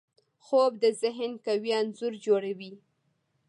[0.45, 2.73] خوب د ذهن قوي انځور جوړوي